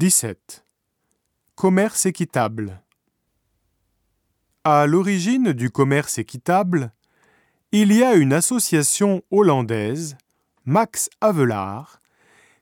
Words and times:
17. 0.00 0.64
Commerce 1.56 2.06
équitable. 2.06 2.82
À 4.64 4.86
l'origine 4.86 5.52
du 5.52 5.68
commerce 5.68 6.16
équitable, 6.16 6.94
il 7.70 7.92
y 7.92 8.02
a 8.02 8.14
une 8.14 8.32
association 8.32 9.22
hollandaise, 9.30 10.16
Max 10.64 11.10
Havelaar, 11.20 12.00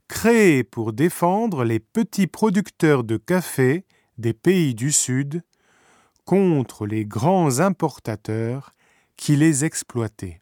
créée 0.09 0.65
pour 0.65 0.93
défendre 0.93 1.63
les 1.63 1.79
petits 1.79 2.27
producteurs 2.27 3.05
de 3.05 3.17
café 3.17 3.85
des 4.17 4.35
pays 4.35 4.75
du 4.75 4.91
Sud 4.91 5.45
contre 6.25 6.87
les 6.87 7.07
grands 7.07 7.61
importateurs 7.61 8.75
qui 9.17 9.37
les 9.37 9.65
exploitaient. 9.65 10.41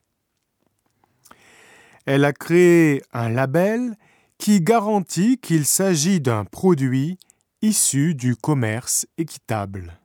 Elle 2.06 2.24
a 2.24 2.32
créé 2.32 3.02
un 3.12 3.28
label 3.28 3.98
qui 4.38 4.60
garantit 4.60 5.38
qu'il 5.38 5.64
s'agit 5.66 6.20
d'un 6.20 6.44
produit 6.44 7.18
issu 7.62 8.14
du 8.14 8.36
commerce 8.36 9.06
équitable. 9.18 9.98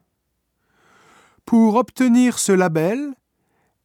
Pour 1.44 1.74
obtenir 1.74 2.38
ce 2.38 2.52
label, 2.52 3.14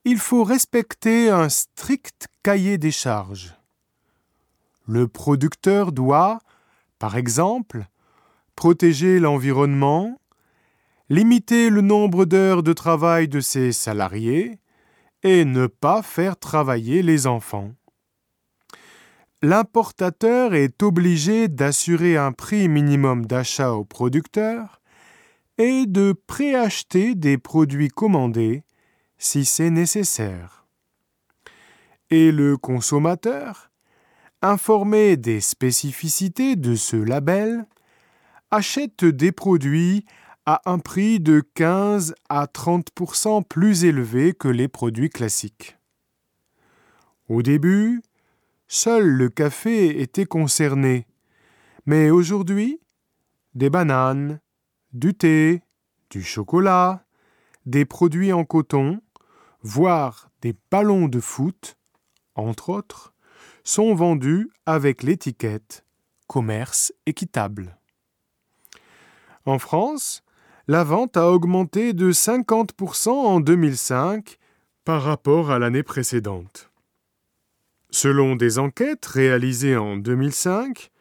il 0.06 0.20
faut 0.20 0.44
respecter 0.44 1.30
un 1.30 1.50
strict 1.50 2.28
cahier 2.44 2.78
des 2.78 2.92
charges. 2.92 3.54
Le 4.88 5.08
producteur 5.08 5.92
doit, 5.92 6.40
par 6.98 7.18
exemple, 7.18 7.88
protéger 8.56 9.20
l'environnement, 9.20 10.18
limiter 11.10 11.70
le 11.70 11.82
nombre 11.82 12.26
d'heures 12.26 12.64
de 12.64 12.74
travail 12.74 13.28
de 13.28 13.42
ses 13.42 13.74
salariés 13.74 14.60
et 15.24 15.44
ne 15.44 15.68
pas 15.68 16.02
faire 16.02 16.38
travailler 16.38 17.02
les 17.04 17.28
enfants 17.28 17.74
l'importateur 19.42 20.56
est 20.56 20.82
obligé 20.82 21.48
d'assurer 21.48 22.18
un 22.18 22.32
prix 22.32 22.68
minimum 22.68 23.26
d'achat 23.26 23.74
au 23.74 23.86
producteur 23.86 24.82
et 25.58 25.86
de 25.86 26.14
préacheter 26.28 27.16
des 27.16 27.38
produits 27.38 27.90
commandés 27.90 28.64
si 29.18 29.46
c'est 29.46 29.70
nécessaire. 29.70 30.66
Et 32.10 32.32
le 32.32 32.58
consommateur, 32.58 33.72
informé 34.42 35.18
des 35.18 35.42
spécificités 35.42 36.56
de 36.56 36.76
ce 36.76 36.96
label, 36.96 37.66
achète 38.52 39.04
des 39.04 39.32
produits 39.32 40.06
à 40.46 40.62
un 40.66 40.80
prix 40.80 41.20
de 41.20 41.44
15 41.56 42.16
à 42.30 42.46
30% 42.46 43.44
plus 43.44 43.84
élevé 43.84 44.34
que 44.34 44.48
les 44.48 44.70
produits 44.70 45.10
classiques. 45.10 45.78
Au 47.28 47.42
début, 47.42 48.02
Seul 48.68 49.06
le 49.06 49.30
café 49.30 50.02
était 50.02 50.26
concerné. 50.26 51.08
Mais 51.86 52.10
aujourd'hui, 52.10 52.82
des 53.54 53.70
bananes, 53.70 54.42
du 54.92 55.14
thé, 55.14 55.62
du 56.10 56.22
chocolat, 56.22 57.06
des 57.66 57.86
produits 57.86 58.34
en 58.34 58.44
coton, 58.44 59.02
voire 59.62 60.30
des 60.42 60.54
ballons 60.70 61.08
de 61.08 61.20
foot, 61.20 61.78
entre 62.36 62.70
autres, 62.70 63.14
sont 63.64 63.96
vendus 63.96 64.50
avec 64.66 65.02
l'étiquette 65.02 65.86
commerce 66.28 66.94
équitable. 67.06 67.78
En 69.46 69.60
France, 69.60 70.24
la 70.68 70.84
vente 70.84 71.16
a 71.16 71.32
augmenté 71.32 71.94
de 71.94 72.12
50% 72.12 73.10
en 73.10 73.40
2005 73.40 74.38
par 74.84 75.04
rapport 75.04 75.52
à 75.52 75.60
l'année 75.60 75.84
précédente. 75.84 76.70
Selon 77.90 78.36
des 78.36 78.60
enquêtes 78.60 79.06
réalisées 79.06 79.78
en 79.78 79.98
2005, 79.98 80.92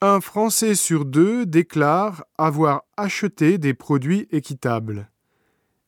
un 0.00 0.20
Français 0.20 0.74
sur 0.74 1.04
deux 1.04 1.46
déclare 1.46 2.24
avoir 2.38 2.84
acheté 2.96 3.58
des 3.58 3.74
produits 3.74 4.28
équitables 4.30 5.10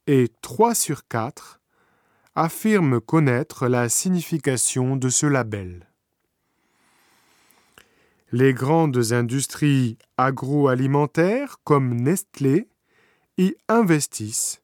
et 0.06 0.30
3 0.42 0.74
sur 0.74 1.06
4 1.08 1.60
affirment 2.34 3.00
connaître 3.00 3.68
la 3.68 3.88
signification 3.88 4.96
de 4.96 5.08
ce 5.08 5.26
label. 5.26 5.88
Les 8.32 8.52
grandes 8.52 9.12
industries 9.12 9.98
agroalimentaires 10.16 11.58
comme 11.62 11.94
Nestlé 11.94 12.68
y 13.38 13.54
investissent 13.68 14.62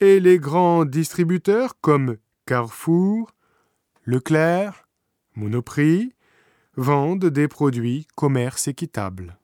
et 0.00 0.20
les 0.20 0.38
grands 0.38 0.84
distributeurs 0.84 1.78
comme 1.80 2.16
Carrefour, 2.46 3.32
Leclerc, 4.04 4.85
Monoprix 5.36 6.14
vendent 6.76 7.26
des 7.26 7.46
produits 7.46 8.06
commerce 8.16 8.68
équitable. 8.68 9.38